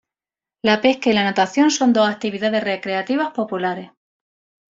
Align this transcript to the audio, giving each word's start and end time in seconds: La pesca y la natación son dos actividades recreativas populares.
La 0.63 0.81
pesca 0.81 1.11
y 1.11 1.13
la 1.13 1.23
natación 1.23 1.69
son 1.69 1.93
dos 1.93 2.09
actividades 2.09 2.63
recreativas 2.63 3.33
populares. 3.33 3.91